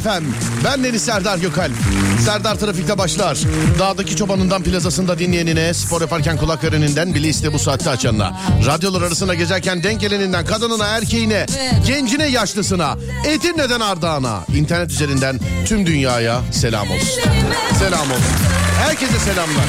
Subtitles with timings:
[0.00, 0.24] Efem.
[0.64, 1.72] Ben Deniz Serdar Gökalp.
[2.24, 3.38] Serdar Trafik'te başlar.
[3.78, 8.40] Dağdaki çobanından plazasında dinleyenine, spor yaparken kulak vereninden, bile iste bu saatte açanına.
[8.66, 11.46] Radyolar arasında gezerken denk geleninden kadınına, erkeğine,
[11.86, 17.20] gencine, yaşlısına, Edirne'den Ardağan'a, internet üzerinden tüm dünyaya selam olsun.
[17.78, 18.34] Selam olsun.
[18.82, 19.64] Herkese selamlar.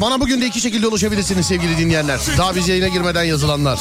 [0.00, 2.20] Bana bugün de iki şekilde ulaşabilirsiniz sevgili dinleyenler.
[2.38, 3.78] Daha biz yayına girmeden yazılanlar.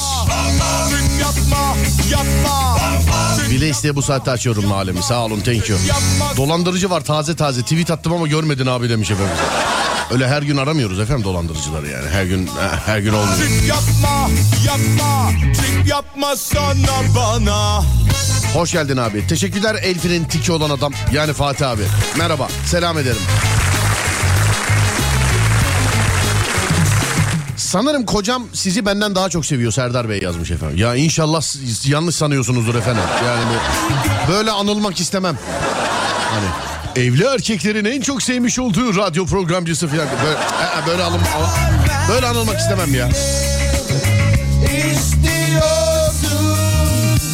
[3.52, 5.04] Bile isteye bu saatte açıyorum alemi.
[5.04, 5.80] Sağ olun thank you.
[6.38, 7.62] Dolandırıcı var taze taze.
[7.62, 9.36] Tweet attım ama görmedin abi demiş efendim.
[10.12, 12.10] Öyle her gün aramıyoruz efendim dolandırıcıları yani.
[12.10, 12.50] Her gün
[12.86, 13.38] her gün olmuyor.
[13.68, 14.30] Yapma,
[14.66, 15.32] yapma,
[15.88, 17.84] yapma sana bana.
[18.54, 19.28] Hoş geldin abi.
[19.28, 20.94] Teşekkürler Elfin'in tiki olan adam.
[21.14, 21.84] Yani Fatih abi.
[22.18, 22.48] Merhaba.
[22.66, 23.22] Selam ederim.
[27.68, 30.78] Sanırım kocam sizi benden daha çok seviyor Serdar Bey yazmış efendim.
[30.78, 31.44] Ya inşallah
[31.88, 33.04] yanlış sanıyorsunuzdur efendim.
[33.26, 33.42] Yani
[34.32, 35.38] böyle anılmak istemem.
[36.32, 36.46] Hani
[37.06, 40.08] evli erkeklerin en çok sevmiş olduğu radyo programcısı falan.
[40.26, 41.22] Böyle, e, böyle, alım,
[42.10, 43.10] böyle anılmak istemem ya.
[44.94, 46.18] İstiyorsun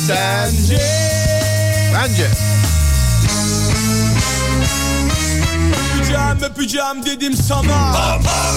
[0.08, 0.82] sence.
[1.94, 2.53] Bence.
[6.14, 7.94] Öpeceğim öpeceğim dedim sana.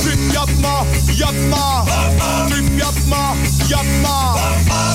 [0.02, 0.86] Trip yapma
[1.18, 1.84] yapma.
[2.48, 3.36] Trip yapma
[3.70, 4.38] yapma.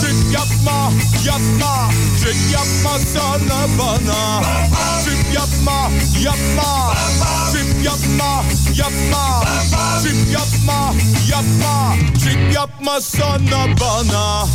[0.02, 0.92] Trip yapma
[1.26, 1.90] yapma.
[2.22, 4.42] Trip yapma sana bana.
[5.04, 5.90] Trip yapma
[6.22, 6.94] yapma.
[7.52, 8.44] Trip yapma
[10.02, 10.94] Trip yapma
[11.30, 11.96] yapma.
[12.24, 14.48] Trip yapma sana bana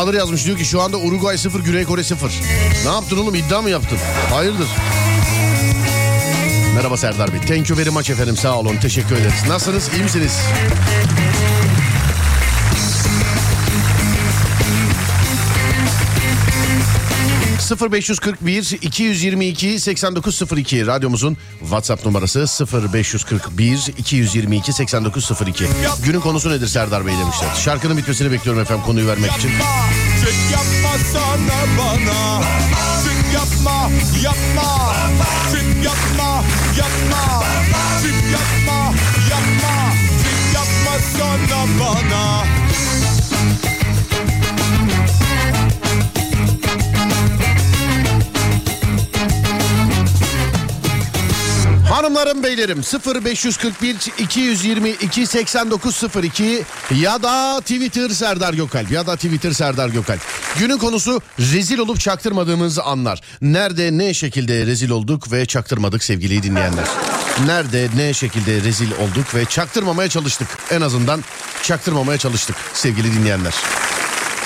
[0.00, 2.32] Bahadır yazmış diyor ki şu anda Uruguay 0 Güney Kore 0.
[2.84, 3.98] Ne yaptın oğlum iddia mı yaptın?
[4.30, 4.68] Hayırdır?
[6.74, 7.40] Merhaba Serdar Bey.
[7.40, 9.44] Thank you very much efendim sağ olun teşekkür ederiz.
[9.48, 10.38] Nasılsınız iyi misiniz?
[17.76, 25.66] 0541 222 8902 radyomuzun WhatsApp numarası 0541 222 8902.
[26.04, 27.54] Günün konusu nedir Serdar Bey demişler.
[27.64, 29.50] Şarkının bitmesini bekliyorum efendim konuyu vermek için.
[30.20, 32.40] Trip yapma sana bana
[33.02, 33.90] Trip yapma
[34.22, 34.94] yapma
[35.52, 36.44] Trip yapma
[36.78, 37.42] yapma
[38.02, 38.94] Trip yapma
[39.30, 42.59] yapma Trip yapma sana bana
[52.00, 52.82] Hanımlarım beylerim
[53.24, 56.64] 0541 222 8902
[57.00, 60.20] ya da Twitter Serdar Gökalp ya da Twitter Serdar Gökalp.
[60.58, 63.20] Günün konusu rezil olup çaktırmadığımız anlar.
[63.42, 66.84] Nerede ne şekilde rezil olduk ve çaktırmadık sevgili dinleyenler.
[67.46, 70.48] Nerede ne şekilde rezil olduk ve çaktırmamaya çalıştık.
[70.70, 71.24] En azından
[71.62, 73.54] çaktırmamaya çalıştık sevgili dinleyenler.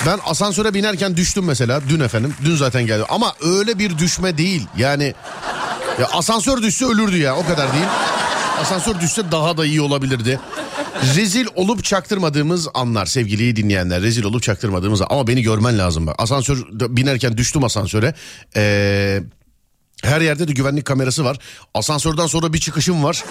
[0.05, 2.33] Ben asansöre binerken düştüm mesela dün efendim.
[2.45, 4.67] Dün zaten geldi ama öyle bir düşme değil.
[4.77, 5.13] Yani
[5.99, 7.85] ya asansör düşse ölürdü ya o kadar değil.
[8.61, 10.39] Asansör düşse daha da iyi olabilirdi.
[11.15, 14.01] Rezil olup çaktırmadığımız anlar sevgili dinleyenler.
[14.01, 16.15] Rezil olup çaktırmadığımız ama beni görmen lazım bak.
[16.17, 18.13] Asansör binerken düştüm asansöre.
[18.55, 19.21] Ee,
[20.03, 21.37] her yerde de güvenlik kamerası var.
[21.73, 23.23] Asansörden sonra bir çıkışım var.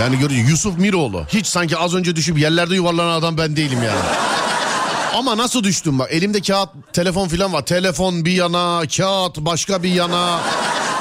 [0.00, 1.26] Yani görüyor Yusuf Miroğlu.
[1.28, 4.00] Hiç sanki az önce düşüp yerlerde yuvarlanan adam ben değilim yani.
[5.14, 7.66] Ama nasıl düştüm bak elimde kağıt telefon filan var.
[7.66, 10.40] Telefon bir yana kağıt başka bir yana.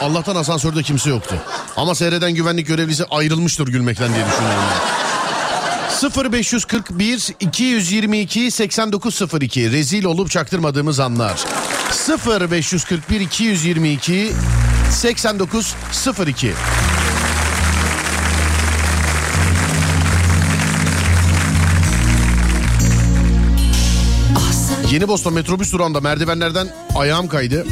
[0.02, 1.36] Allah'tan asansörde kimse yoktu.
[1.78, 4.64] Ama seyreden güvenlik görevlisi ayrılmıştır gülmekten diye düşünüyorum.
[4.72, 6.32] ben.
[6.32, 11.46] 0541 222 8902 rezil olup çaktırmadığımız anlar.
[12.40, 14.34] 0541 222
[14.92, 16.54] 8902
[24.92, 27.66] Yeni Boston metrobüs durağında merdivenlerden ayağım kaydı.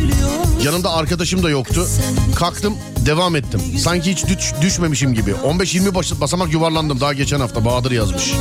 [0.65, 1.87] Yanımda arkadaşım da yoktu.
[2.35, 3.61] Kalktım devam ettim.
[3.83, 5.31] Sanki hiç düş, düşmemişim gibi.
[5.31, 8.33] 15-20 bas- basamak yuvarlandım daha geçen hafta Bahadır yazmış.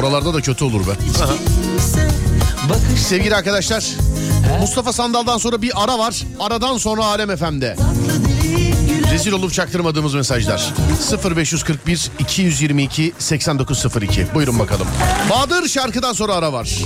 [0.00, 0.90] Oralarda da kötü olur be.
[3.08, 3.84] Sevgili arkadaşlar
[4.60, 6.22] Mustafa Sandal'dan sonra bir ara var.
[6.40, 7.76] Aradan sonra Alem FM'de.
[9.12, 10.74] Rezil olup çaktırmadığımız mesajlar.
[11.36, 14.26] 0541 222 8902.
[14.34, 14.86] Buyurun bakalım.
[15.30, 16.78] Bahadır şarkıdan sonra ara var.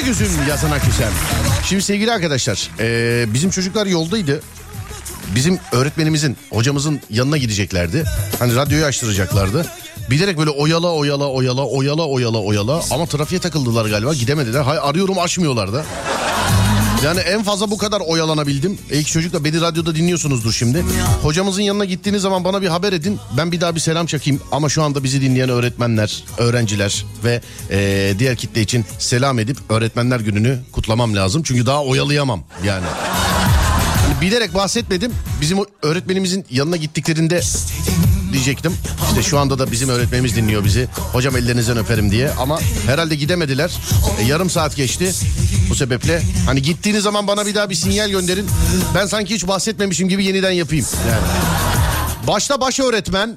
[0.00, 1.12] Kaçıncı gözüm yazana küsem.
[1.68, 4.40] Şimdi sevgili arkadaşlar eee, bizim çocuklar yoldaydı.
[5.34, 8.04] Bizim öğretmenimizin hocamızın yanına gideceklerdi.
[8.38, 9.66] Hani radyoyu açtıracaklardı.
[10.10, 14.62] Bilerek böyle oyala oyala oyala oyala oyala oyala ama trafiğe takıldılar galiba gidemediler.
[14.62, 15.84] Hay arıyorum açmıyorlar da.
[17.04, 18.78] Yani en fazla bu kadar oyalanabildim.
[18.90, 20.84] E, İlk çocuk da beni radyoda dinliyorsunuzdur şimdi.
[21.22, 23.18] Hocamızın yanına gittiğiniz zaman bana bir haber edin.
[23.36, 24.40] Ben bir daha bir selam çakayım.
[24.52, 27.40] Ama şu anda bizi dinleyen öğretmenler, öğrenciler ve
[27.70, 31.42] e, diğer kitle için selam edip öğretmenler gününü kutlamam lazım.
[31.42, 32.86] Çünkü daha oyalayamam yani.
[34.06, 35.12] Hani bilerek bahsetmedim.
[35.40, 37.40] Bizim öğretmenimizin yanına gittiklerinde
[38.32, 38.72] diyecektim.
[39.08, 40.88] İşte şu anda da bizim öğretmenimiz dinliyor bizi.
[41.12, 42.30] Hocam ellerinizden öperim diye.
[42.30, 43.70] Ama herhalde gidemediler.
[44.20, 45.12] E, yarım saat geçti.
[45.70, 48.46] Bu sebeple hani gittiğiniz zaman bana bir daha bir sinyal gönderin.
[48.94, 50.86] Ben sanki hiç bahsetmemişim gibi yeniden yapayım.
[51.10, 51.22] Yani.
[52.26, 53.36] Başta baş öğretmen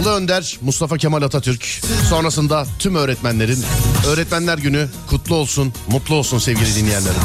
[0.00, 1.80] Ulu Önder Mustafa Kemal Atatürk.
[2.08, 3.64] Sonrasında tüm öğretmenlerin
[4.06, 7.20] Öğretmenler Günü kutlu olsun, mutlu olsun sevgili dinleyenlerim.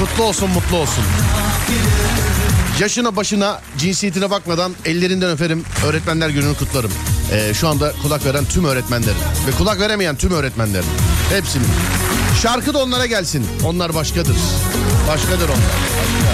[0.00, 1.04] Kutlu olsun, mutlu olsun.
[2.80, 5.64] Yaşına başına cinsiyetine bakmadan ellerinden öperim.
[5.86, 6.92] Öğretmenler gününü kutlarım.
[7.32, 10.88] Ee, şu anda kulak veren tüm öğretmenlerin ve kulak veremeyen tüm öğretmenlerin.
[11.30, 11.66] Hepsinin.
[12.42, 13.46] Şarkı da onlara gelsin.
[13.64, 14.36] Onlar başkadır.
[15.08, 15.58] Başkadır onlar.
[15.58, 16.30] Başka.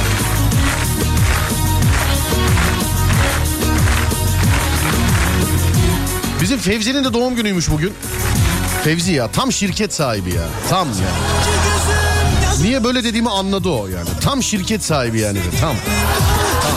[6.43, 7.93] Bizim Fevzi'nin de doğum günüymüş bugün.
[8.85, 10.43] Fevzi ya tam şirket sahibi ya.
[10.71, 11.13] Tam ya.
[12.63, 14.09] Niye böyle dediğimi anladı o yani.
[14.21, 15.77] Tam şirket sahibi yani de tam.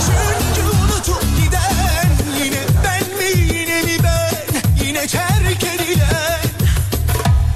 [0.06, 2.10] Çünkü unutup giden
[2.44, 4.86] Yine ben mi yine mi ben?
[4.86, 6.42] Yine terk edilen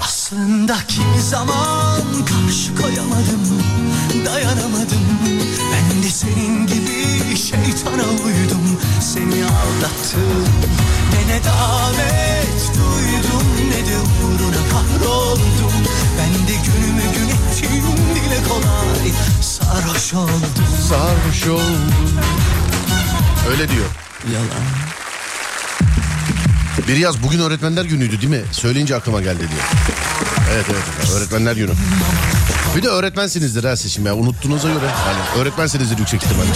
[0.03, 3.63] Aslında kimi zaman karşı koyamadım
[4.25, 5.03] Dayanamadım.
[5.73, 8.79] Ben de senin gibi şeytana uydum.
[9.01, 10.47] Seni aldattım
[11.13, 15.73] Ne nedamet duydum Ne de uğruna kahroldum.
[16.17, 17.83] Ben de günümü gün ettim
[18.15, 19.11] Dile kolay
[19.73, 20.41] sarhoş oldum
[20.89, 21.81] Sarhoş oldum.
[23.49, 23.85] Öyle diyor.
[24.33, 24.47] Yalan
[26.87, 28.41] Bir yaz bugün öğretmenler günüydü değil mi?
[28.51, 29.61] Söyleyince aklıma geldi diyor.
[30.53, 31.71] Evet evet öğretmenler günü.
[32.77, 34.87] Bir de öğretmensinizdir ha şimdi ya unuttuğunuza göre.
[34.89, 36.49] Hani öğretmensinizdir yüksek ihtimalle.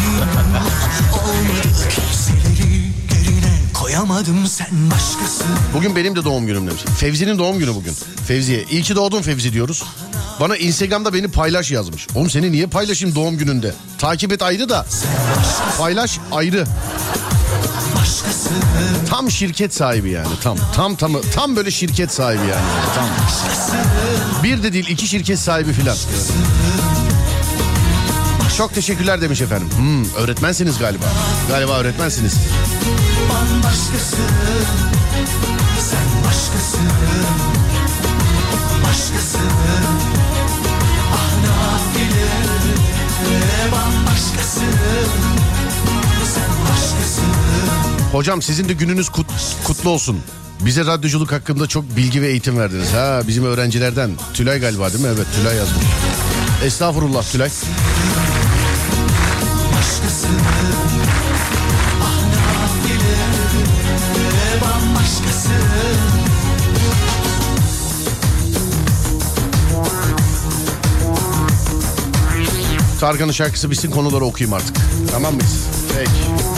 [3.73, 5.43] Koyamadım sen başkası
[5.73, 6.81] Bugün benim de doğum günüm demiş.
[6.97, 7.93] Fevzi'nin doğum günü bugün.
[8.27, 8.63] Fevzi'ye.
[8.63, 9.83] İyi ki doğdun Fevzi diyoruz.
[10.39, 12.07] Bana Instagram'da beni paylaş yazmış.
[12.15, 13.73] Oğlum seni niye paylaşayım doğum gününde?
[13.97, 14.85] Takip et ayrı da.
[15.77, 16.65] Paylaş ayrı.
[19.09, 20.57] Tam şirket sahibi yani tam.
[20.75, 22.65] Tam tam tam böyle şirket sahibi yani.
[22.95, 23.05] Tam.
[24.43, 25.97] Bir de değil iki şirket sahibi filan.
[28.57, 29.69] Çok teşekkürler demiş efendim.
[29.77, 31.05] Hmm, öğretmensiniz galiba.
[31.49, 32.33] Galiba öğretmensiniz.
[33.29, 34.17] bambaşkası
[35.79, 36.77] sen başkası
[38.83, 39.37] başkası
[48.11, 50.19] Hocam sizin de gününüz kut- kutlu olsun.
[50.65, 52.93] Bize radyoculuk hakkında çok bilgi ve eğitim verdiniz.
[52.93, 54.11] Ha bizim öğrencilerden.
[54.33, 55.09] Tülay galiba değil mi?
[55.15, 55.83] Evet Tülay yazmış.
[56.63, 57.49] Estağfurullah Tülay.
[72.99, 74.75] Tarkan'ın şarkısı bitsin konuları okuyayım artık.
[75.11, 75.65] Tamam mıyız?
[75.97, 76.56] Peki.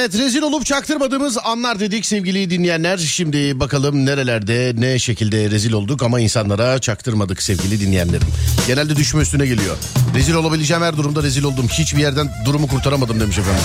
[0.00, 2.98] Evet rezil olup çaktırmadığımız anlar dedik sevgili dinleyenler.
[2.98, 8.28] Şimdi bakalım nerelerde ne şekilde rezil olduk ama insanlara çaktırmadık sevgili dinleyenlerim.
[8.66, 9.76] Genelde düşme üstüne geliyor.
[10.14, 11.68] Rezil olabileceğim her durumda rezil oldum.
[11.68, 13.62] Hiçbir yerden durumu kurtaramadım demiş efendim.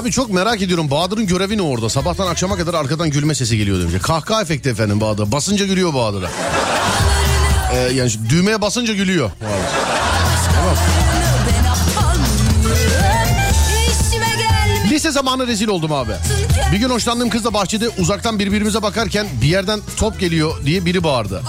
[0.00, 1.88] Abi çok merak ediyorum Bahadır'ın görevi ne orada?
[1.88, 3.94] Sabahtan akşama kadar arkadan gülme sesi geliyor demiş.
[4.02, 5.32] Kahkaha efekti efendim Bahadır.
[5.32, 6.30] Basınca gülüyor Bahadır'a.
[7.72, 9.30] Ee, yani düğmeye basınca gülüyor.
[9.40, 11.09] Bahadır.
[15.00, 16.12] Lise zamanı rezil oldum abi.
[16.72, 21.42] Bir gün hoşlandığım kızla bahçede uzaktan birbirimize bakarken bir yerden top geliyor diye biri bağırdı.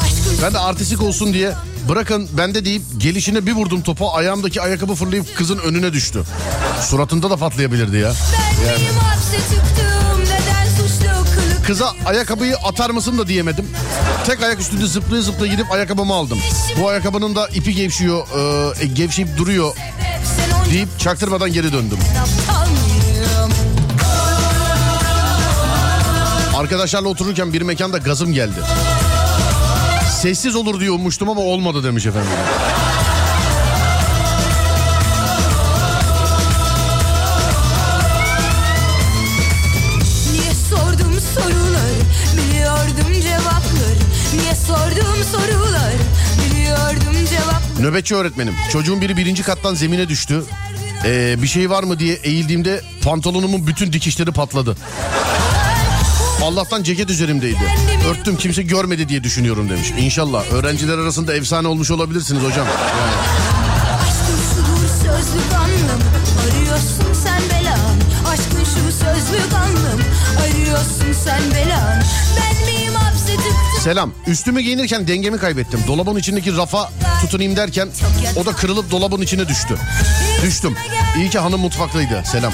[0.44, 1.54] Ben de artistik olsun diye
[1.90, 6.24] bırakın bende deyip gelişine bir vurdum topa ayağımdaki ayakkabı fırlayıp kızın önüne düştü.
[6.82, 8.14] Suratında da patlayabilirdi ya.
[11.36, 13.68] Kılık Kıza ayakkabıyı atar mısın da diyemedim.
[14.26, 16.40] Tek ayak üstünde zıplaya zıplaya gidip ayakkabımı aldım.
[16.82, 18.28] Bu ayakkabının da ipi gevşiyor,
[18.82, 19.76] e, gevşeyip duruyor
[20.72, 21.98] deyip çaktırmadan geri döndüm.
[26.62, 28.60] Arkadaşlarla otururken bir mekanda gazım geldi.
[30.22, 32.30] Sessiz olur diye ummuştum ama olmadı demiş efendim.
[40.32, 42.02] Niye sordum soruları
[42.38, 44.02] biliyordum cevapları
[44.36, 45.98] Niye sordum soruları
[46.46, 48.54] biliyordum cevapları Nöbetçi öğretmenim.
[48.72, 50.44] Çocuğun biri birinci kattan zemine düştü.
[51.06, 54.78] Ee, bir şey var mı diye eğildiğimde pantolonumun bütün dikişleri patladı.
[56.42, 57.74] Allah'tan ceket üzerimdeydi.
[58.10, 59.92] Örttüm kimse görmedi diye düşünüyorum demiş.
[60.00, 62.68] İnşallah öğrenciler arasında efsane olmuş olabilirsiniz hocam.
[62.68, 63.14] Yani.
[73.80, 74.14] Selam.
[74.28, 75.80] Üstümü giyinirken dengemi kaybettim.
[75.88, 76.90] Dolabın içindeki rafa
[77.22, 77.90] tutunayım derken
[78.36, 79.78] o da kırılıp dolabın içine düştü.
[80.44, 80.76] Düştüm.
[81.18, 82.24] İyi ki hanım mutfaktaydı.
[82.26, 82.54] Selam.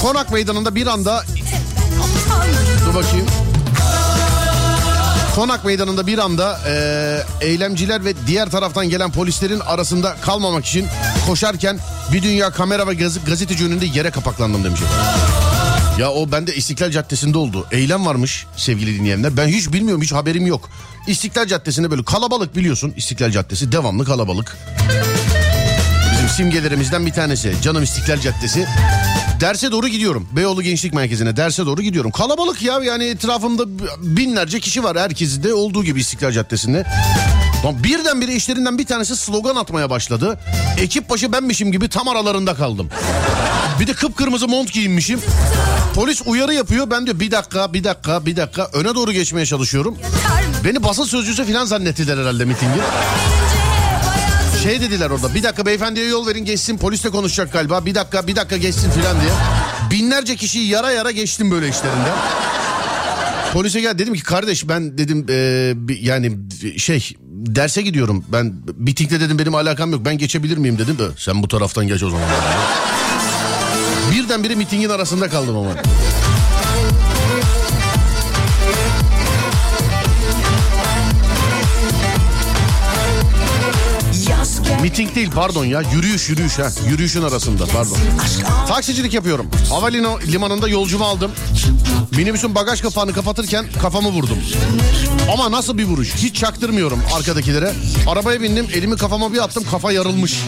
[0.00, 1.24] Konak meydanında bir anda?
[2.86, 3.26] Dur bakayım.
[5.34, 10.86] Konak meydanında bir anda e, eylemciler ve diğer taraftan gelen polislerin arasında kalmamak için
[11.26, 11.78] koşarken
[12.12, 14.80] bir dünya kamera ve gaz- gazeteci önünde yere kapaklandım demiş.
[15.98, 17.66] Ya o bende İstiklal Caddesi'nde oldu.
[17.70, 19.36] Eylem varmış sevgili dinleyenler.
[19.36, 20.70] Ben hiç bilmiyorum hiç haberim yok.
[21.06, 22.92] İstiklal Caddesi'nde böyle kalabalık biliyorsun.
[22.96, 24.56] İstiklal Caddesi devamlı kalabalık.
[26.36, 27.54] Simgelerimizden bir tanesi.
[27.62, 28.66] Canım İstiklal Caddesi.
[29.40, 30.28] Derse doğru gidiyorum.
[30.32, 32.10] Beyoğlu Gençlik Merkezi'ne derse doğru gidiyorum.
[32.10, 33.62] Kalabalık ya yani etrafımda
[34.16, 34.98] binlerce kişi var.
[34.98, 36.86] Herkesi de olduğu gibi İstiklal Caddesi'nde.
[37.64, 40.38] Lan birdenbire işlerinden bir tanesi slogan atmaya başladı.
[40.80, 42.88] Ekip başı benmişim gibi tam aralarında kaldım.
[43.80, 45.20] Bir de kıpkırmızı mont giyinmişim.
[45.94, 46.90] Polis uyarı yapıyor.
[46.90, 48.68] Ben diyor bir dakika, bir dakika, bir dakika.
[48.72, 49.98] Öne doğru geçmeye çalışıyorum.
[50.64, 52.80] Beni basın sözcüsü falan zannettiler herhalde mitingi.
[54.58, 57.86] Hayatın Şey dediler orada bir dakika beyefendiye yol verin geçsin polisle konuşacak galiba.
[57.86, 59.30] Bir dakika bir dakika geçsin filan diye.
[59.90, 62.14] Binlerce kişiyi yara yara geçtim böyle işlerinden.
[63.52, 66.38] Polise gel dedim ki kardeş ben dedim e, yani
[66.76, 68.24] şey derse gidiyorum.
[68.32, 70.96] Ben bitikle dedim benim alakam yok ben geçebilir miyim dedim.
[71.00, 72.26] E, Sen bu taraftan geç o zaman.
[74.12, 75.70] Birdenbire mitingin arasında kaldım ama.
[84.82, 87.96] Miting değil pardon ya yürüyüş yürüyüş ha yürüyüşün arasında pardon.
[88.68, 89.46] Taksicilik yapıyorum.
[89.70, 91.30] Havalino limanında yolcumu aldım.
[92.16, 94.38] Minibüsün bagaj kapağını kapatırken kafamı vurdum.
[95.32, 96.14] Ama nasıl bir vuruş?
[96.14, 97.72] Hiç çaktırmıyorum arkadakilere.
[98.08, 100.38] Arabaya bindim elimi kafama bir attım kafa yarılmış.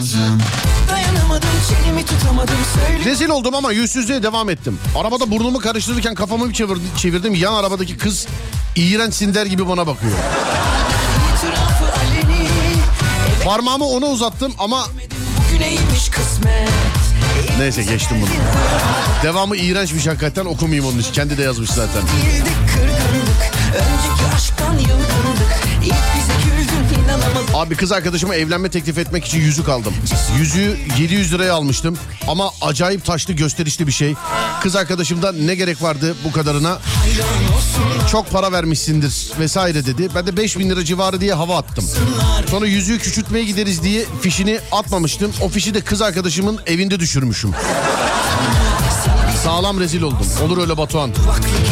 [3.05, 4.79] Rezil oldum ama yüzsüzlüğe devam ettim.
[4.97, 6.53] Arabada burnumu karıştırırken kafamı bir
[6.97, 7.35] çevirdim.
[7.35, 8.27] Yan arabadaki kız
[8.75, 10.13] iğrençsin der gibi bana bakıyor.
[13.45, 14.85] Parmağımı ona uzattım ama
[17.59, 18.29] neyse geçtim bunu.
[19.23, 21.13] Devamı iğrençmiş hakikaten okumayayım onun için.
[21.13, 22.01] Kendi de yazmış zaten.
[23.71, 25.45] Önceki aşktan İlk inanamadım
[27.53, 29.93] Abi kız arkadaşıma evlenme teklif etmek için yüzük aldım.
[30.39, 34.15] Yüzüğü 700 liraya almıştım ama acayip taşlı gösterişli bir şey.
[34.61, 36.77] Kız arkadaşımdan ne gerek vardı bu kadarına?
[38.11, 40.09] Çok para vermişsindir vesaire dedi.
[40.15, 41.85] Ben de 5000 lira civarı diye hava attım.
[42.49, 45.31] Sonra yüzüğü küçültmeye gideriz diye fişini atmamıştım.
[45.41, 47.51] O fişi de kız arkadaşımın evinde düşürmüşüm.
[49.43, 50.27] Sağlam rezil oldum.
[50.45, 51.11] Olur öyle Batuhan.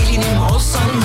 [0.07, 1.03] Gelinim olsan mı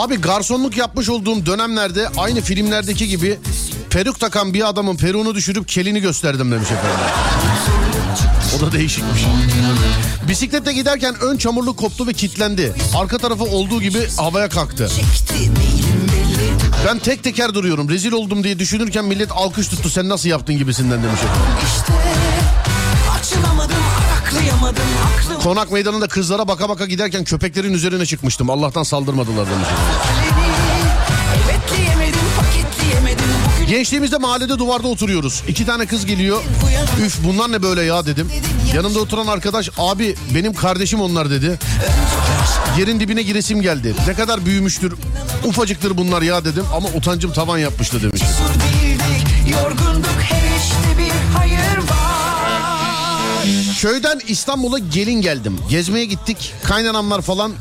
[0.00, 3.38] Abi garsonluk yapmış olduğum dönemlerde aynı filmlerdeki gibi
[3.90, 7.00] Peruk takan bir adamın peruğunu düşürüp kelini gösterdim demiş efendim.
[8.56, 9.20] O da değişikmiş.
[10.28, 12.72] Bisikletle giderken ön çamurluk koptu ve kilitlendi.
[12.94, 14.90] Arka tarafı olduğu gibi havaya kalktı.
[16.86, 17.88] Ben tek teker duruyorum.
[17.88, 19.90] Rezil oldum diye düşünürken millet alkış tuttu.
[19.90, 21.42] Sen nasıl yaptın gibisinden demiş efendim.
[25.42, 28.50] Konak meydanında kızlara baka baka giderken köpeklerin üzerine çıkmıştım.
[28.50, 29.68] Allah'tan saldırmadılar demiş
[33.68, 35.42] Gençliğimizde mahallede duvarda oturuyoruz.
[35.48, 36.42] İki tane kız geliyor.
[37.04, 38.28] Üf bunlar ne böyle ya dedim.
[38.74, 41.58] Yanımda oturan arkadaş abi benim kardeşim onlar dedi.
[42.78, 43.94] Yerin dibine giresim geldi.
[44.06, 44.94] Ne kadar büyümüştür.
[45.44, 48.22] Ufacıktır bunlar ya dedim ama utancım tavan yapmıştı demiş.
[49.52, 51.19] Yorgunduk her işte bir
[53.80, 55.58] Köyden İstanbul'a gelin geldim.
[55.70, 56.54] Gezmeye gittik.
[56.64, 57.52] Kaynanamlar falan.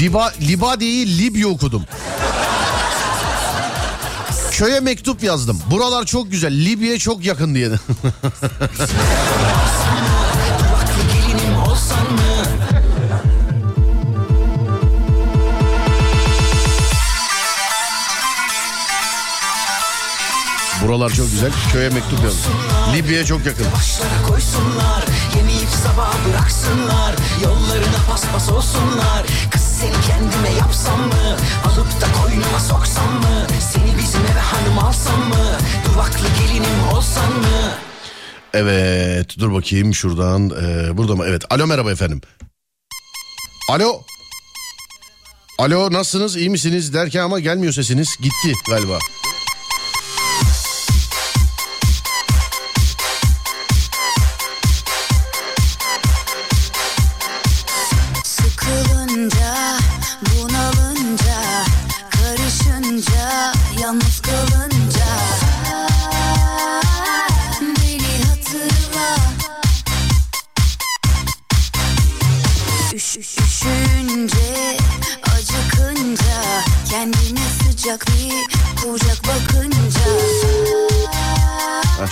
[0.00, 1.84] Liba, Libadiye'yi Libya okudum.
[4.50, 5.60] Köye mektup yazdım.
[5.70, 6.52] Buralar çok güzel.
[6.52, 7.68] Libya'ya çok yakın diye.
[20.86, 21.52] Buralar çok güzel.
[21.72, 22.52] Köye mektup yazdım.
[22.94, 23.66] Libya'ya çok yakın.
[23.76, 25.04] başlara koysunlar
[25.36, 33.12] Yemeyip sabah bıraksınlar Yollarına paspas olsunlar Kız seni kendime yapsam mı Alıp da koynuma soksam
[33.14, 37.70] mı Seni bizim eve hanım alsam mı Duvaklı gelinim olsan mı
[38.54, 40.50] Evet dur bakayım şuradan.
[40.50, 41.24] Ee, burada mı?
[41.28, 41.42] Evet.
[41.50, 42.20] Alo merhaba efendim.
[43.70, 44.02] Alo.
[45.58, 48.16] Alo nasılsınız iyi misiniz derken ama gelmiyor sesiniz.
[48.22, 48.98] Gitti galiba.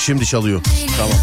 [0.03, 0.61] Şimdi çalıyor.
[0.97, 1.17] Tamam.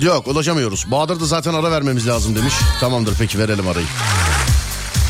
[0.00, 0.90] Yok ulaşamıyoruz.
[0.90, 2.54] Bahadır da zaten ara vermemiz lazım demiş.
[2.80, 3.86] Tamamdır peki verelim arayı.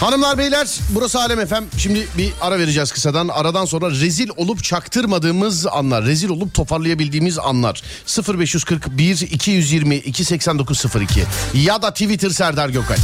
[0.01, 1.79] Hanımlar beyler burası Alem FM.
[1.79, 3.29] Şimdi bir ara vereceğiz kısadan.
[3.29, 6.05] Aradan sonra rezil olup çaktırmadığımız anlar.
[6.05, 7.83] Rezil olup toparlayabildiğimiz anlar.
[8.39, 12.97] 0541 220 28902 ya da Twitter Serdar Gökay.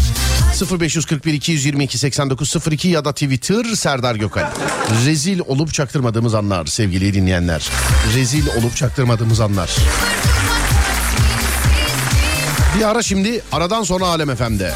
[0.81, 4.45] 0541 222 8902 ya da Twitter Serdar Gökay.
[5.07, 7.71] Rezil olup çaktırmadığımız anlar sevgili dinleyenler.
[8.15, 9.77] Rezil olup çaktırmadığımız anlar.
[12.79, 14.73] Bir ara şimdi aradan sonra Alem FM'de.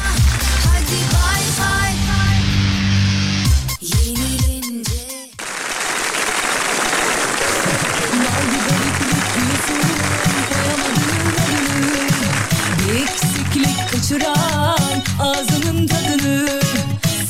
[15.21, 16.49] Ağzının tadını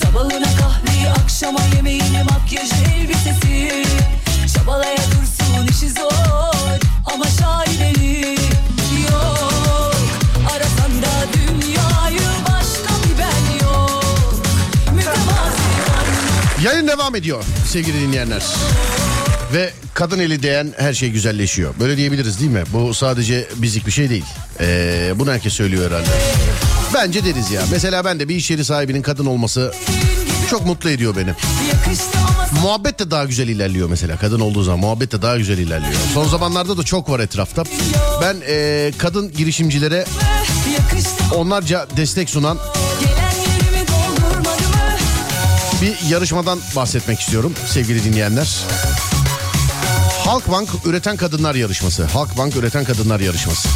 [0.04, 3.86] Sabahına kahveyi akşama yemeğini makyaj elbisesi
[4.56, 6.80] Çabalaya dursun işi zor
[7.14, 8.38] ama şaibeli
[9.12, 9.96] Yok
[10.52, 14.04] arasan da dünyayı başka bir ben yok
[14.96, 18.44] Mütevazi Yayın devam ediyor sevgili dinleyenler.
[19.54, 21.74] Ve kadın eli değen her şey güzelleşiyor.
[21.80, 22.64] Böyle diyebiliriz değil mi?
[22.74, 24.26] Bu sadece bizlik bir şey değil.
[24.60, 26.10] Ee, bunu herkes söylüyor herhalde.
[26.94, 27.62] Bence deriz ya.
[27.72, 29.74] Mesela ben de bir iş yeri sahibinin kadın olması
[30.50, 31.34] çok mutlu ediyor beni.
[32.64, 34.18] Muhabbet de daha güzel ilerliyor mesela.
[34.18, 36.02] Kadın olduğu zaman muhabbet de daha güzel ilerliyor.
[36.14, 37.64] Son zamanlarda da çok var etrafta.
[38.22, 40.06] Ben ee, kadın girişimcilere
[41.36, 42.58] onlarca destek sunan
[45.82, 48.58] bir yarışmadan bahsetmek istiyorum sevgili dinleyenler.
[50.26, 52.04] Halkbank Üreten Kadınlar Yarışması.
[52.04, 53.70] Halkbank Üreten Kadınlar Yarışması.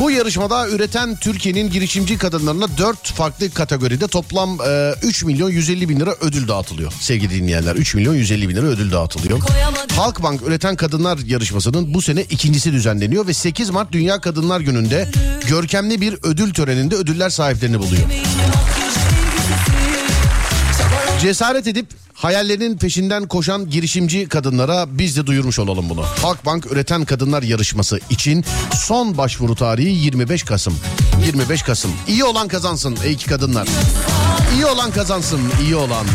[0.00, 6.00] Bu yarışmada üreten Türkiye'nin girişimci kadınlarına 4 farklı kategoride toplam e, 3 milyon 150 bin
[6.00, 6.92] lira ödül dağıtılıyor.
[7.00, 9.40] Sevgili dinleyenler 3 milyon 150 bin lira ödül dağıtılıyor.
[9.96, 15.08] Halkbank Üreten Kadınlar Yarışması'nın bu sene ikincisi düzenleniyor ve 8 Mart Dünya Kadınlar Günü'nde
[15.48, 18.02] görkemli bir ödül töreninde ödüller sahiplerini buluyor.
[21.20, 26.02] Cesaret edip hayallerinin peşinden koşan girişimci kadınlara biz de duyurmuş olalım bunu.
[26.22, 30.74] Halkbank Üreten Kadınlar Yarışması için son başvuru tarihi 25 Kasım.
[31.26, 31.90] 25 Kasım.
[32.08, 33.68] İyi olan kazansın ey ki kadınlar.
[34.54, 36.06] İyi olan kazansın, iyi olan.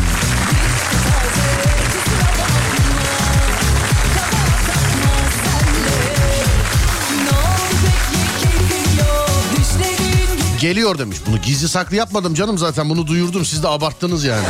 [10.60, 11.18] Geliyor demiş.
[11.26, 14.46] Bunu gizli saklı yapmadım canım zaten bunu duyurdum siz de abarttınız yani.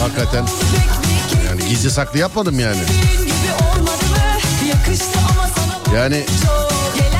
[0.00, 0.46] Hakikaten
[1.46, 2.80] yani gizli saklı yapmadım yani.
[5.94, 6.24] Yani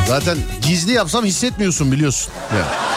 [0.09, 2.33] zaten gizli yapsam hissetmiyorsun biliyorsun.
[2.53, 2.91] Yani.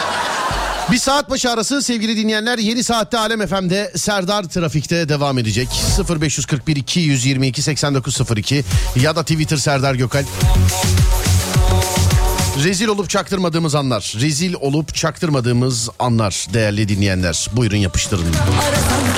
[0.92, 5.68] Bir saat başı arası sevgili dinleyenler yeni saatte Alem FM'de Serdar Trafik'te devam edecek.
[6.20, 8.64] 0541 222 8902
[8.96, 10.26] ya da Twitter Serdar Gökalp.
[12.62, 14.14] Rezil olup çaktırmadığımız anlar.
[14.20, 17.48] Rezil olup çaktırmadığımız anlar değerli dinleyenler.
[17.56, 18.24] Buyurun yapıştırın.
[18.24, 19.13] arasan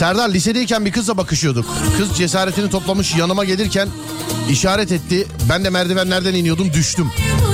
[0.00, 1.66] Serdar lisedeyken bir kızla bakışıyorduk.
[1.98, 3.88] Kız cesaretini toplamış yanıma gelirken
[4.50, 5.26] işaret etti.
[5.48, 7.10] Ben de merdivenlerden iniyordum düştüm.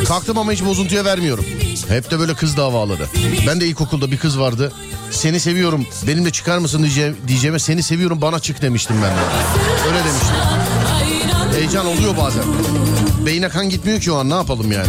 [0.08, 1.44] Kalktım ama hiç bozuntuya vermiyorum.
[1.88, 3.06] Hep de böyle kız davaları.
[3.46, 4.72] Ben de ilkokulda bir kız vardı.
[5.10, 9.20] Seni seviyorum benimle çıkar mısın diyeceğim, diyeceğime seni seviyorum bana çık demiştim ben de.
[9.88, 10.36] Öyle demiştim.
[11.58, 12.44] Heyecan oluyor bazen.
[13.26, 14.88] Beyne kan gitmiyor ki o an ne yapalım yani.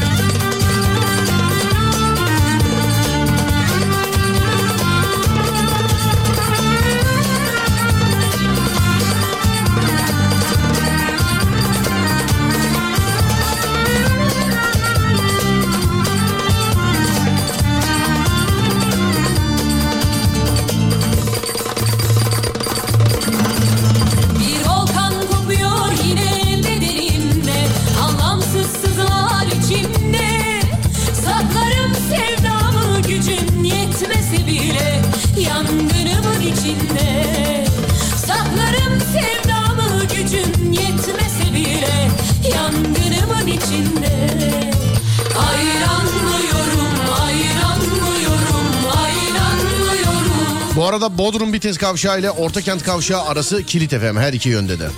[51.78, 54.90] Bites Kavşağı ile Ortakent Kavşağı arası kilit efendim her iki yönde de.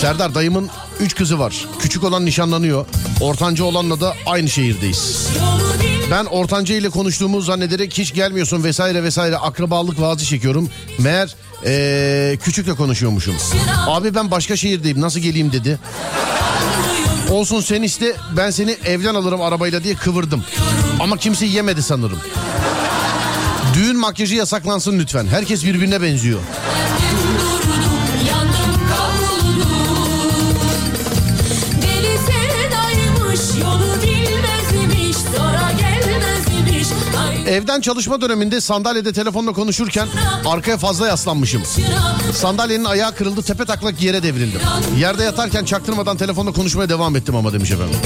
[0.00, 0.70] Serdar dayımın
[1.00, 1.66] üç kızı var.
[1.78, 2.86] Küçük olan nişanlanıyor.
[3.20, 5.28] Ortanca olanla da aynı şehirdeyiz.
[6.10, 10.70] Ben ortanca ile konuştuğumu zannederek hiç gelmiyorsun vesaire vesaire akrabalık vaazı çekiyorum.
[10.98, 11.34] Meğer
[11.66, 13.34] ee, küçükle konuşuyormuşum.
[13.86, 15.78] Abi ben başka şehirdeyim nasıl geleyim dedi.
[17.30, 20.44] Olsun sen iste ben seni evden alırım arabayla diye kıvırdım.
[21.00, 22.18] Ama kimse yemedi sanırım.
[23.74, 25.26] Düğün makyajı yasaklansın lütfen.
[25.26, 26.40] Herkes birbirine benziyor.
[37.46, 40.08] Evden çalışma döneminde sandalyede telefonla konuşurken
[40.46, 41.62] arkaya fazla yaslanmışım.
[42.32, 44.60] Sandalyenin ayağı kırıldı tepe taklak yere devrildim.
[44.98, 47.96] Yerde yatarken çaktırmadan telefonla konuşmaya devam ettim ama demiş efendim.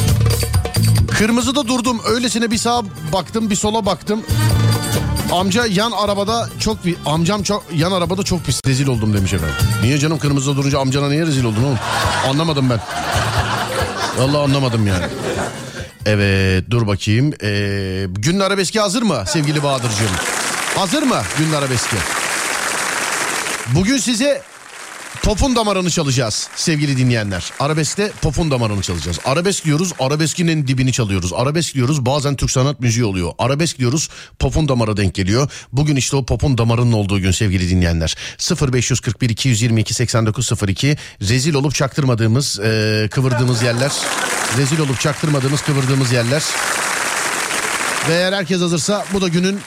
[1.18, 4.22] Kırmızıda durdum öylesine bir sağa baktım bir sola baktım.
[5.32, 9.54] Amca yan arabada çok bir amcam çok yan arabada çok pis rezil oldum demiş efendim.
[9.82, 11.78] Niye canım kırmızıda durunca amcana niye rezil oldun oğlum?
[12.28, 12.80] Anlamadım ben.
[14.18, 15.04] Vallahi anlamadım yani.
[16.06, 17.32] Evet dur bakayım.
[17.42, 20.10] Ee, günün arabeski hazır mı sevgili Bahadır'cığım?
[20.76, 21.96] Hazır mı günün arabeski?
[23.74, 24.42] Bugün size
[25.28, 27.52] Pop'un damarını çalacağız sevgili dinleyenler.
[27.60, 29.18] Arabesk'te Pop'un damarını çalacağız.
[29.24, 31.32] Arabesk diyoruz, arabeskinin dibini çalıyoruz.
[31.32, 33.32] Arabesk diyoruz, bazen Türk sanat müziği oluyor.
[33.38, 35.50] Arabesk diyoruz, Pop'un damara denk geliyor.
[35.72, 38.16] Bugün işte o Pop'un damarının olduğu gün sevgili dinleyenler.
[38.72, 43.92] 0541 222 8902 rezil olup çaktırmadığımız, e, kıvırdığımız yerler.
[44.58, 46.42] Rezil olup çaktırmadığımız, kıvırdığımız yerler.
[48.08, 49.60] Ve eğer herkes hazırsa bu da günün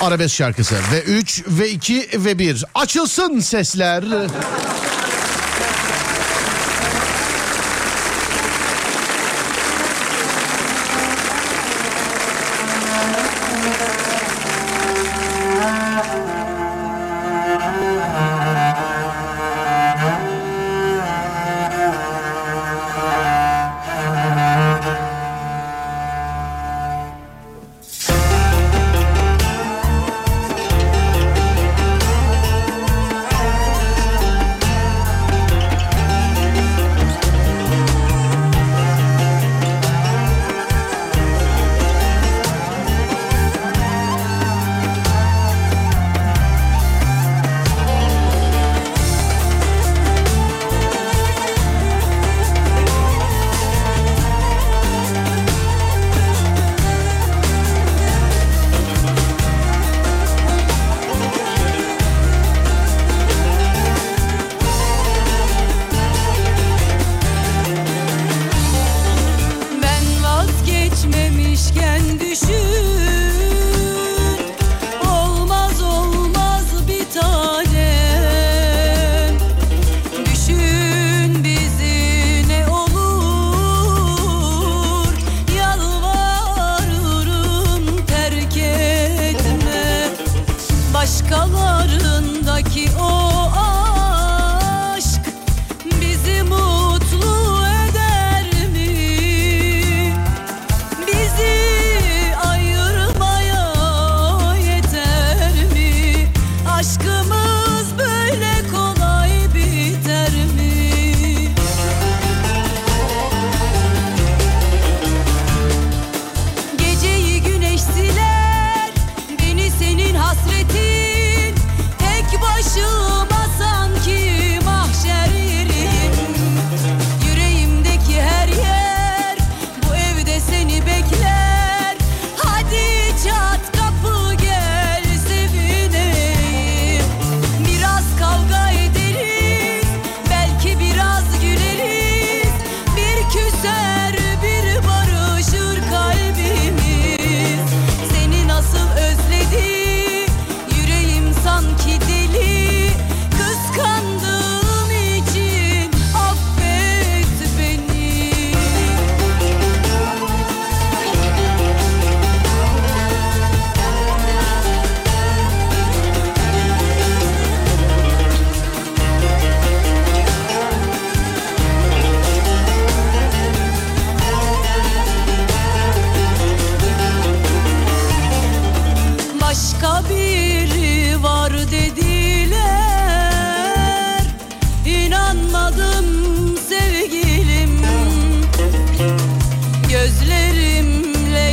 [0.00, 0.74] arabesk şarkısı.
[0.92, 4.04] Ve 3 ve 2 ve 1 açılsın sesler.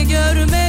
[0.03, 0.62] görme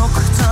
[0.00, 0.49] çoktan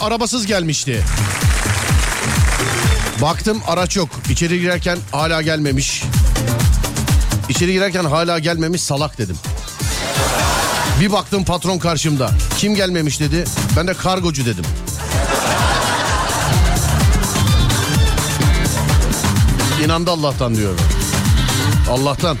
[0.00, 1.04] Arabasız gelmişti.
[3.22, 4.08] Baktım araç yok.
[4.30, 6.02] İçeri girerken hala gelmemiş.
[7.48, 9.36] İçeri girerken hala gelmemiş salak dedim.
[11.00, 12.30] Bir baktım patron karşımda.
[12.58, 13.44] Kim gelmemiş dedi.
[13.76, 14.64] Ben de kargocu dedim.
[19.84, 20.74] İnandı Allah'tan diyor.
[21.90, 22.36] Allah'tan.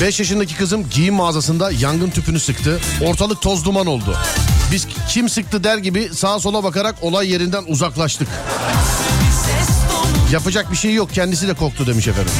[0.00, 2.80] 5 yaşındaki kızım giyim mağazasında yangın tüpünü sıktı.
[3.04, 4.16] Ortalık toz duman oldu.
[4.72, 8.28] Biz kim sıktı der gibi sağa sola bakarak olay yerinden uzaklaştık.
[10.32, 12.32] Yapacak bir şey yok kendisi de korktu demiş efendim.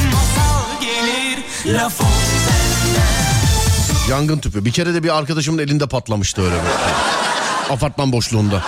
[4.09, 4.65] Yangın tüpü.
[4.65, 7.73] Bir kere de bir arkadaşımın elinde patlamıştı öyle bir.
[7.73, 8.63] Apartman boşluğunda.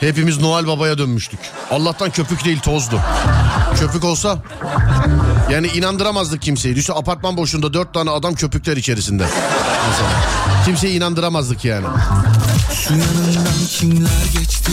[0.00, 1.40] Hepimiz Noel Baba'ya dönmüştük.
[1.70, 3.00] Allah'tan köpük değil tozdu.
[3.80, 4.38] Köpük olsa
[5.50, 6.76] yani inandıramazdık kimseyi.
[6.76, 9.26] Düşün apartman boşluğunda dört tane adam köpükler içerisinde.
[9.90, 10.10] Mesela.
[10.64, 11.86] Kimseyi inandıramazdık yani.
[12.74, 14.72] Şu yanından kimler geçti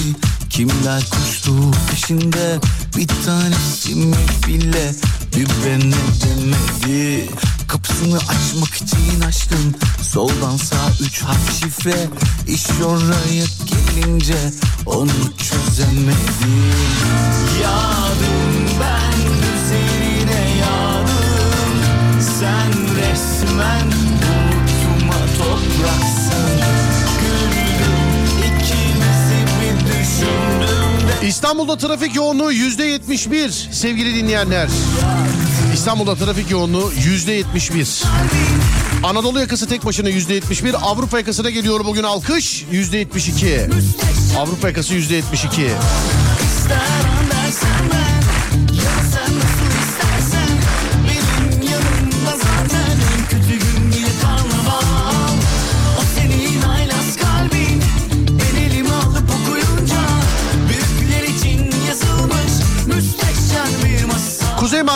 [0.49, 1.53] Kimler koştu
[1.91, 2.59] peşinde
[2.97, 3.95] Bir tanesi
[4.47, 4.95] bile
[5.36, 5.47] bir
[6.22, 7.30] demedi
[7.67, 12.07] Kapısını açmak için açtım Soldan sağ üç harf şifre
[12.47, 14.38] İş oraya gelince
[14.86, 16.74] onu çözemedim
[17.61, 18.70] Yağdım
[31.52, 34.70] İstanbul'da trafik yoğunluğu yüzde 71 sevgili dinleyenler.
[35.74, 38.04] İstanbul'da trafik yoğunluğu yüzde 71.
[39.04, 40.76] Anadolu yakası tek başına yüzde 71.
[40.82, 43.60] Avrupa yakasına geliyor bugün alkış yüzde 72.
[44.38, 45.62] Avrupa yakası yüzde 72.
[45.62, 47.02] İster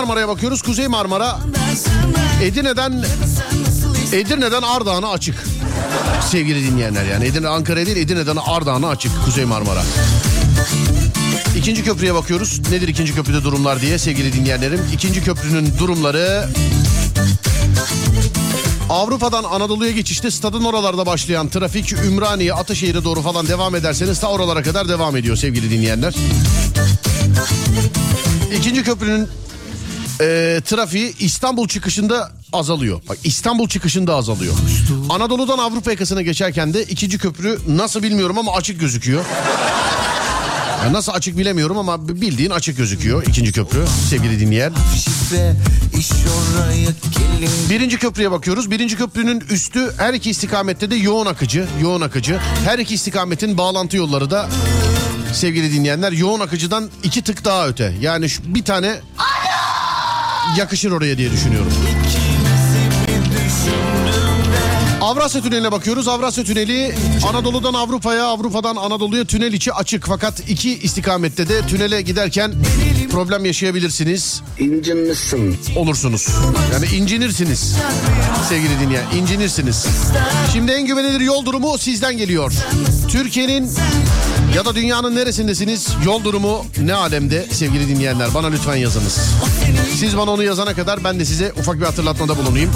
[0.06, 0.62] Marmara'ya bakıyoruz.
[0.62, 1.40] Kuzey Marmara
[2.44, 3.06] Edirne'den
[4.14, 5.44] Edirne'den Ardahan'a açık.
[6.32, 9.82] Sevgili dinleyenler yani Edirne Ankara değil Edirne'den Ardahan'a açık Kuzey Marmara.
[11.58, 12.62] İkinci köprüye bakıyoruz.
[12.72, 14.82] Nedir ikinci köprüde durumlar diye sevgili dinleyenlerim.
[14.94, 16.48] İkinci köprünün durumları
[18.90, 24.64] Avrupa'dan Anadolu'ya geçişte stadın oralarda başlayan trafik Ümraniye, Ataşehir'e doğru falan devam ederseniz ta oralara
[24.64, 26.14] kadar devam ediyor sevgili dinleyenler.
[28.58, 29.28] İkinci köprünün
[30.22, 33.02] e, trafiği İstanbul çıkışında azalıyor.
[33.10, 34.54] Bak İstanbul çıkışında azalıyor.
[35.10, 39.26] Anadolu'dan Avrupa yakasına geçerken de ikinci köprü nasıl bilmiyorum ama açık gözüküyor.
[40.86, 44.74] Ya nasıl açık bilemiyorum ama bildiğin açık gözüküyor ikinci köprü sevgili dinleyen.
[47.70, 48.72] Birinci köprüye bakıyoruz.
[48.72, 51.68] Birinci köprünün üstü her iki istikamette de yoğun akıcı.
[51.82, 52.40] Yoğun akıcı.
[52.66, 54.50] Her iki istikametin bağlantı yolları da
[55.34, 57.94] sevgili dinleyenler yoğun akıcıdan iki tık daha öte.
[58.02, 58.96] Yani şu bir tane
[60.58, 61.74] yakışır oraya diye düşünüyorum.
[65.02, 66.08] Avrasya Tüneli'ne bakıyoruz.
[66.08, 66.96] Avrasya Tüneli
[67.30, 70.06] Anadolu'dan Avrupa'ya, Avrupa'dan Anadolu'ya tünel içi açık.
[70.08, 72.54] Fakat iki istikamette de tünele giderken
[73.12, 74.42] problem yaşayabilirsiniz.
[74.60, 75.58] İncinmişsin.
[75.76, 76.28] Olursunuz.
[76.74, 77.76] Yani incinirsiniz.
[78.50, 79.86] Sevgili dinleyen, incinirsiniz.
[80.54, 82.54] Şimdi en güvenilir yol durumu sizden geliyor.
[83.10, 83.72] Türkiye'nin
[84.56, 85.88] ya da dünyanın neresindesiniz?
[86.06, 88.34] Yol durumu ne alemde sevgili dinleyenler?
[88.34, 89.20] Bana lütfen yazınız.
[90.00, 92.72] Siz bana onu yazana kadar ben de size ufak bir hatırlatmada bulunayım.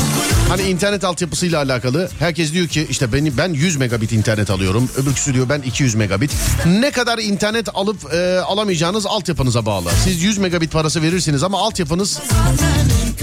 [0.50, 4.90] Hani internet altyapısıyla alakalı herkes diyor ki işte beni ben 100 megabit internet alıyorum.
[4.98, 6.32] Öbürküsü diyor ben 200 megabit.
[6.66, 9.90] Ne kadar internet alıp e, alamayacağınız altyapınıza bağlı.
[10.04, 12.20] Siz 100 megabit parası verirsiniz ama altyapınız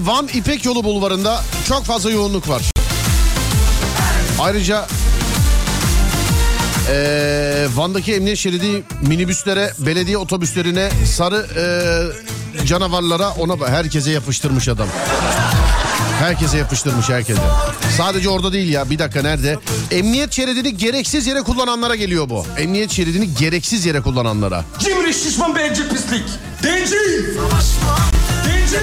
[0.00, 2.62] Van İpek Yolu bulvarında çok fazla yoğunluk var.
[4.40, 4.86] Ayrıca
[6.88, 14.88] eee, Van'daki emniyet şeridi minibüslere, belediye otobüslerine, sarı eee, canavarlara ona herkese yapıştırmış adam.
[16.20, 17.40] Herkese yapıştırmış herkese.
[17.96, 19.58] Sadece orada değil ya bir dakika nerede?
[19.90, 22.46] Emniyet şeridini gereksiz yere kullananlara geliyor bu.
[22.58, 24.64] Emniyet şeridini gereksiz yere kullananlara.
[24.78, 26.24] Cimri şişman bencil pislik.
[26.62, 26.94] Denci.
[28.46, 28.78] Denci.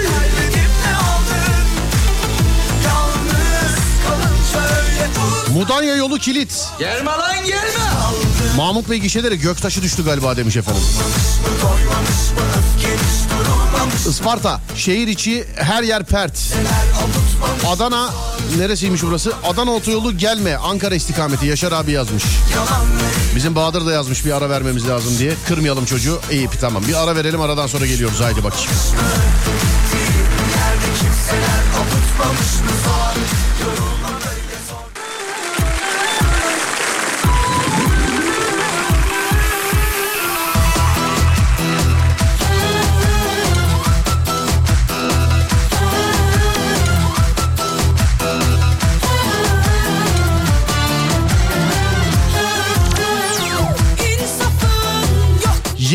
[5.56, 6.68] Mudanya yolu kilit.
[6.80, 7.86] Gelme lan gelme.
[8.58, 10.82] Mahmut Bey gişelere göktaşı düştü galiba demiş efendim.
[14.10, 16.40] Isparta şehir içi her yer pert.
[17.68, 18.10] Adana
[18.58, 19.34] neresiymiş burası?
[19.44, 22.24] Adana otoyolu gelme Ankara istikameti Yaşar abi yazmış.
[23.36, 25.34] Bizim Bahadır da yazmış bir ara vermemiz lazım diye.
[25.48, 26.20] Kırmayalım çocuğu.
[26.32, 28.70] İyi tamam bir ara verelim aradan sonra geliyoruz haydi bakayım.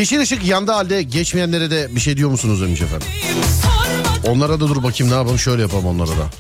[0.01, 3.09] Yeşil ışık yandı halde geçmeyenlere de bir şey diyor musunuz demiş efendim.
[4.27, 6.31] Onlara da dur bakayım ne yapalım şöyle yapalım onlara da.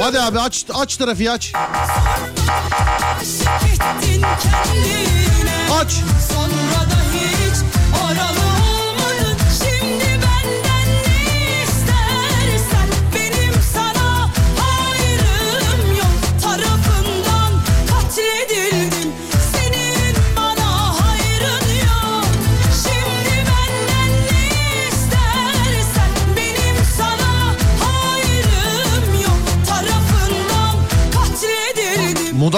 [0.00, 1.52] Hadi abi aç aç trafiği aç.
[5.80, 6.02] Aç.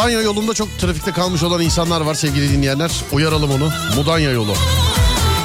[0.00, 2.90] Mudanya yolunda çok trafikte kalmış olan insanlar var sevgili dinleyenler.
[3.12, 3.70] Uyaralım onu.
[3.96, 4.54] Mudanya yolu.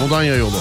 [0.02, 0.58] Mudanya yolu.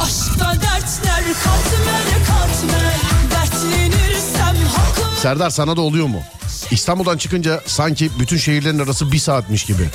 [0.00, 2.94] Aşkta dertler katmer katmer
[3.30, 6.22] Dertlenirsem hakkım Serdar sana da oluyor mu?
[6.70, 9.88] İstanbul'dan çıkınca sanki bütün şehirlerin arası bir saatmiş gibi.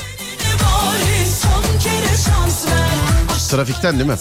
[3.49, 4.17] Trafikten değil mi?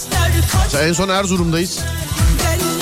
[0.52, 1.78] katmer En son Erzurum'dayız.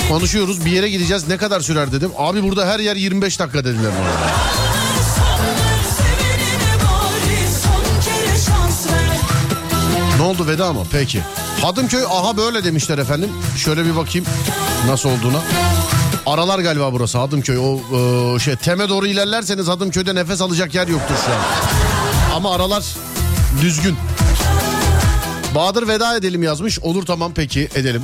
[0.08, 2.10] Konuşuyoruz bir yere gideceğiz ne kadar sürer dedim.
[2.18, 4.59] Abi burada her yer 25 dakika dediler bana.
[10.20, 10.84] Ne oldu veda mı?
[10.92, 11.22] Peki.
[11.62, 13.30] Hadımköy aha böyle demişler efendim.
[13.56, 14.26] Şöyle bir bakayım
[14.86, 15.40] nasıl olduğuna.
[16.26, 17.58] Aralar galiba burası Hadımköy.
[17.58, 17.80] O
[18.36, 21.38] e, şey teme doğru ilerlerseniz Hadımköy'de nefes alacak yer yoktur şu an.
[22.36, 22.84] Ama aralar
[23.62, 23.96] düzgün.
[25.54, 26.78] Bahadır veda edelim yazmış.
[26.78, 28.02] Olur tamam peki edelim.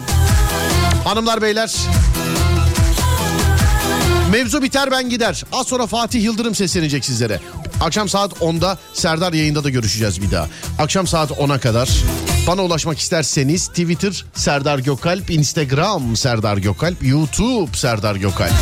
[1.05, 1.75] Hanımlar beyler.
[4.31, 5.45] Mevzu biter ben gider.
[5.53, 7.41] Az sonra Fatih Yıldırım seslenecek sizlere.
[7.81, 10.49] Akşam saat 10'da Serdar yayında da görüşeceğiz bir daha.
[10.79, 11.89] Akşam saat 10'a kadar
[12.47, 18.53] bana ulaşmak isterseniz Twitter Serdar Gökalp, Instagram Serdar Gökalp, YouTube Serdar Gökalp.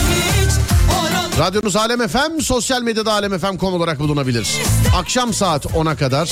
[1.39, 4.49] Radyonuz Alem FM, sosyal medyada alemfm.com olarak bulunabilir.
[4.97, 6.31] Akşam saat 10'a kadar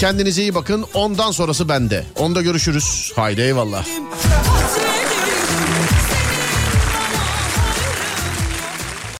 [0.00, 0.86] kendinize iyi bakın.
[0.94, 2.04] Ondan sonrası bende.
[2.16, 3.12] Onda görüşürüz.
[3.16, 3.84] Haydi eyvallah.